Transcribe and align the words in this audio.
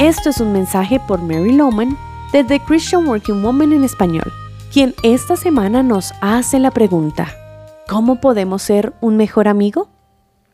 Esto 0.00 0.30
es 0.30 0.40
un 0.40 0.52
mensaje 0.52 1.00
por 1.00 1.20
Mary 1.20 1.50
Loman 1.50 1.98
desde 2.30 2.60
Christian 2.60 3.08
Working 3.08 3.42
Woman 3.42 3.72
en 3.72 3.82
español, 3.82 4.32
quien 4.72 4.94
esta 5.02 5.34
semana 5.34 5.82
nos 5.82 6.12
hace 6.20 6.60
la 6.60 6.70
pregunta, 6.70 7.34
¿cómo 7.88 8.20
podemos 8.20 8.62
ser 8.62 8.92
un 9.00 9.16
mejor 9.16 9.48
amigo? 9.48 9.88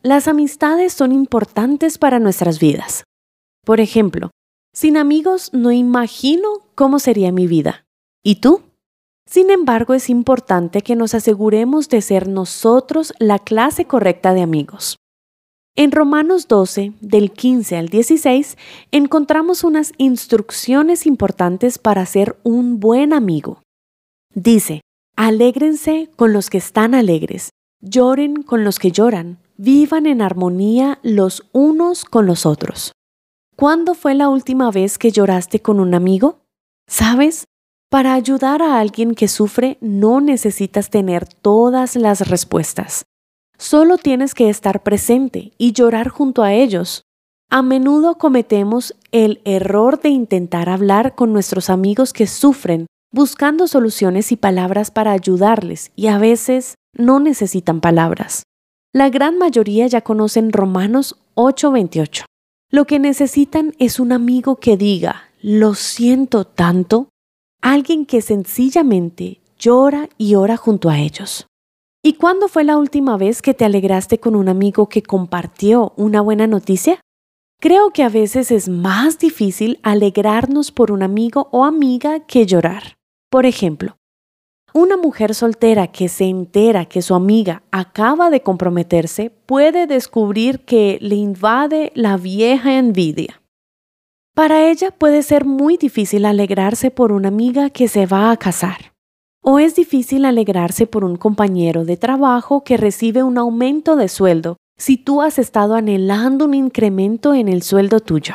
Las 0.01 0.27
amistades 0.27 0.93
son 0.93 1.11
importantes 1.11 1.99
para 1.99 2.17
nuestras 2.17 2.57
vidas. 2.57 3.03
Por 3.63 3.79
ejemplo, 3.79 4.31
sin 4.73 4.97
amigos 4.97 5.51
no 5.53 5.71
imagino 5.71 6.49
cómo 6.73 6.97
sería 6.97 7.31
mi 7.31 7.45
vida. 7.45 7.85
¿Y 8.23 8.37
tú? 8.37 8.63
Sin 9.29 9.51
embargo, 9.51 9.93
es 9.93 10.09
importante 10.09 10.81
que 10.81 10.95
nos 10.95 11.13
aseguremos 11.13 11.87
de 11.89 12.01
ser 12.01 12.27
nosotros 12.27 13.13
la 13.19 13.37
clase 13.37 13.85
correcta 13.85 14.33
de 14.33 14.41
amigos. 14.41 14.97
En 15.77 15.91
Romanos 15.91 16.47
12, 16.47 16.93
del 17.01 17.31
15 17.31 17.75
al 17.75 17.89
16, 17.89 18.57
encontramos 18.91 19.65
unas 19.65 19.91
instrucciones 19.97 21.05
importantes 21.05 21.79
para 21.79 22.05
ser 22.05 22.37
un 22.43 22.79
buen 22.79 23.11
amigo. 23.11 23.61
Dice, 24.33 24.79
alégrense 25.17 26.09
con 26.15 26.31
los 26.31 26.49
que 26.49 26.59
están 26.59 26.95
alegres, 26.95 27.49
lloren 27.81 28.41
con 28.41 28.63
los 28.63 28.79
que 28.79 28.91
lloran, 28.91 29.37
vivan 29.57 30.05
en 30.05 30.21
armonía 30.21 30.99
los 31.03 31.45
unos 31.51 32.05
con 32.05 32.25
los 32.25 32.45
otros. 32.45 32.93
¿Cuándo 33.57 33.95
fue 33.95 34.15
la 34.15 34.29
última 34.29 34.71
vez 34.71 34.97
que 34.97 35.11
lloraste 35.11 35.61
con 35.61 35.81
un 35.81 35.93
amigo? 35.93 36.39
¿Sabes? 36.87 37.43
Para 37.89 38.13
ayudar 38.13 38.61
a 38.61 38.79
alguien 38.79 39.13
que 39.13 39.27
sufre 39.27 39.77
no 39.81 40.21
necesitas 40.21 40.89
tener 40.89 41.27
todas 41.27 41.97
las 41.97 42.29
respuestas. 42.29 43.03
Solo 43.57 43.97
tienes 43.97 44.33
que 44.33 44.49
estar 44.49 44.83
presente 44.83 45.53
y 45.57 45.71
llorar 45.71 46.09
junto 46.09 46.43
a 46.43 46.53
ellos. 46.53 47.03
A 47.49 47.61
menudo 47.61 48.17
cometemos 48.17 48.95
el 49.11 49.41
error 49.45 50.01
de 50.01 50.09
intentar 50.09 50.67
hablar 50.67 51.15
con 51.15 51.31
nuestros 51.31 51.69
amigos 51.69 52.11
que 52.11 52.27
sufren, 52.27 52.87
buscando 53.11 53.67
soluciones 53.67 54.31
y 54.31 54.35
palabras 54.35 54.91
para 54.91 55.11
ayudarles, 55.11 55.91
y 55.95 56.07
a 56.07 56.17
veces 56.17 56.75
no 56.93 57.19
necesitan 57.19 57.79
palabras. 57.81 58.43
La 58.91 59.09
gran 59.09 59.37
mayoría 59.37 59.87
ya 59.87 60.01
conocen 60.01 60.51
Romanos 60.51 61.17
8:28. 61.35 62.25
Lo 62.71 62.85
que 62.85 62.99
necesitan 62.99 63.73
es 63.79 63.99
un 63.99 64.11
amigo 64.11 64.57
que 64.57 64.75
diga, 64.75 65.29
lo 65.41 65.75
siento 65.75 66.45
tanto, 66.45 67.09
alguien 67.61 68.05
que 68.05 68.21
sencillamente 68.21 69.39
llora 69.57 70.09
y 70.17 70.35
ora 70.35 70.57
junto 70.57 70.89
a 70.89 70.99
ellos. 70.99 71.47
¿Y 72.05 72.13
cuándo 72.13 72.49
fue 72.49 72.63
la 72.63 72.77
última 72.77 73.17
vez 73.17 73.41
que 73.41 73.55
te 73.55 73.65
alegraste 73.65 74.19
con 74.19 74.35
un 74.35 74.47
amigo 74.47 74.89
que 74.89 75.01
compartió 75.01 75.91
una 75.97 76.21
buena 76.21 76.45
noticia? 76.45 77.01
Creo 77.59 77.89
que 77.89 78.03
a 78.03 78.09
veces 78.09 78.51
es 78.51 78.69
más 78.69 79.17
difícil 79.17 79.79
alegrarnos 79.81 80.71
por 80.71 80.91
un 80.91 81.01
amigo 81.01 81.49
o 81.51 81.65
amiga 81.65 82.19
que 82.19 82.45
llorar. 82.45 82.99
Por 83.31 83.47
ejemplo, 83.47 83.97
una 84.71 84.97
mujer 84.97 85.33
soltera 85.33 85.87
que 85.87 86.07
se 86.07 86.25
entera 86.25 86.85
que 86.85 87.01
su 87.01 87.15
amiga 87.15 87.63
acaba 87.71 88.29
de 88.29 88.41
comprometerse 88.41 89.31
puede 89.31 89.87
descubrir 89.87 90.59
que 90.59 90.99
le 91.01 91.15
invade 91.15 91.91
la 91.95 92.17
vieja 92.17 92.77
envidia. 92.77 93.41
Para 94.35 94.69
ella 94.69 94.91
puede 94.91 95.23
ser 95.23 95.43
muy 95.43 95.77
difícil 95.77 96.25
alegrarse 96.25 96.91
por 96.91 97.11
una 97.11 97.29
amiga 97.29 97.71
que 97.71 97.87
se 97.87 98.05
va 98.05 98.29
a 98.29 98.37
casar. 98.37 98.94
¿O 99.47 99.59
es 99.59 99.75
difícil 99.75 100.25
alegrarse 100.25 100.87
por 100.87 101.03
un 101.03 101.17
compañero 101.17 101.85
de 101.85 101.97
trabajo 101.97 102.63
que 102.63 102.77
recibe 102.77 103.21
un 103.21 103.37
aumento 103.37 103.95
de 103.95 104.07
sueldo 104.07 104.57
si 104.75 104.97
tú 104.97 105.21
has 105.21 105.37
estado 105.37 105.75
anhelando 105.75 106.45
un 106.45 106.55
incremento 106.55 107.35
en 107.35 107.47
el 107.47 107.61
sueldo 107.61 107.99
tuyo? 107.99 108.33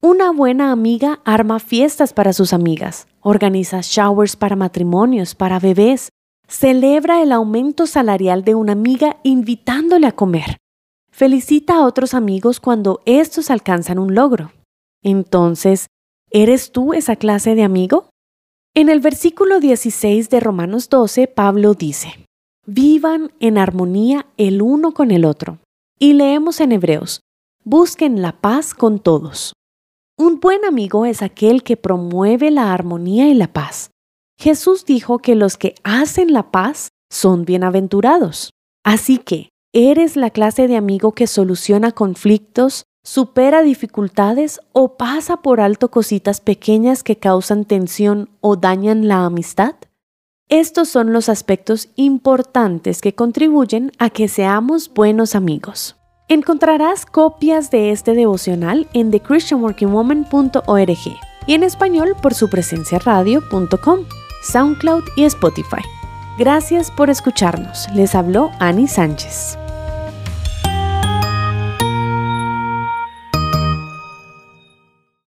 Una 0.00 0.30
buena 0.30 0.70
amiga 0.70 1.18
arma 1.24 1.58
fiestas 1.58 2.12
para 2.12 2.32
sus 2.32 2.52
amigas, 2.52 3.08
organiza 3.20 3.80
showers 3.82 4.36
para 4.36 4.54
matrimonios, 4.54 5.34
para 5.34 5.58
bebés, 5.58 6.10
celebra 6.46 7.20
el 7.20 7.32
aumento 7.32 7.88
salarial 7.88 8.44
de 8.44 8.54
una 8.54 8.74
amiga 8.74 9.16
invitándole 9.24 10.06
a 10.06 10.12
comer, 10.12 10.58
felicita 11.10 11.78
a 11.78 11.84
otros 11.84 12.14
amigos 12.14 12.60
cuando 12.60 13.00
estos 13.06 13.50
alcanzan 13.50 13.98
un 13.98 14.14
logro. 14.14 14.52
Entonces, 15.02 15.88
¿eres 16.30 16.70
tú 16.70 16.92
esa 16.92 17.16
clase 17.16 17.56
de 17.56 17.64
amigo? 17.64 18.11
En 18.74 18.88
el 18.88 19.00
versículo 19.00 19.60
16 19.60 20.30
de 20.30 20.40
Romanos 20.40 20.88
12, 20.88 21.26
Pablo 21.26 21.74
dice, 21.74 22.26
Vivan 22.64 23.30
en 23.38 23.58
armonía 23.58 24.26
el 24.38 24.62
uno 24.62 24.92
con 24.92 25.10
el 25.10 25.26
otro. 25.26 25.58
Y 25.98 26.14
leemos 26.14 26.58
en 26.58 26.72
Hebreos, 26.72 27.20
busquen 27.64 28.22
la 28.22 28.40
paz 28.40 28.72
con 28.72 28.98
todos. 28.98 29.52
Un 30.16 30.40
buen 30.40 30.64
amigo 30.64 31.04
es 31.04 31.20
aquel 31.20 31.62
que 31.64 31.76
promueve 31.76 32.50
la 32.50 32.72
armonía 32.72 33.28
y 33.28 33.34
la 33.34 33.52
paz. 33.52 33.90
Jesús 34.38 34.86
dijo 34.86 35.18
que 35.18 35.34
los 35.34 35.58
que 35.58 35.74
hacen 35.84 36.32
la 36.32 36.50
paz 36.50 36.88
son 37.10 37.44
bienaventurados. 37.44 38.52
Así 38.84 39.18
que, 39.18 39.50
¿eres 39.74 40.16
la 40.16 40.30
clase 40.30 40.66
de 40.66 40.78
amigo 40.78 41.12
que 41.12 41.26
soluciona 41.26 41.92
conflictos, 41.92 42.84
supera 43.02 43.62
dificultades 43.62 44.60
o 44.72 44.96
pasa 44.96 45.38
por 45.38 45.60
alto 45.60 45.90
cositas 45.90 46.40
pequeñas 46.40 47.02
que 47.02 47.16
causan 47.16 47.64
tensión 47.64 48.30
o 48.40 48.56
dañan 48.56 49.08
la 49.08 49.24
amistad? 49.24 49.74
Estos 50.48 50.88
son 50.88 51.12
los 51.12 51.28
aspectos 51.28 51.88
importantes 51.96 53.00
que 53.00 53.14
contribuyen 53.14 53.92
a 53.98 54.10
que 54.10 54.28
seamos 54.28 54.92
buenos 54.92 55.34
amigos. 55.34 55.96
Encontrarás 56.28 57.06
copias 57.06 57.70
de 57.70 57.90
este 57.90 58.14
devocional 58.14 58.88
en 58.92 59.10
thechristianworkingwoman.org 59.10 60.98
y 61.46 61.54
en 61.54 61.62
español 61.62 62.14
por 62.22 62.34
su 62.34 62.48
presencia 62.48 62.98
radio.com, 62.98 64.00
SoundCloud 64.42 65.04
y 65.16 65.24
Spotify. 65.24 65.82
Gracias 66.38 66.90
por 66.90 67.10
escucharnos. 67.10 67.88
Les 67.94 68.14
habló 68.14 68.50
Annie 68.60 68.88
Sánchez. 68.88 69.58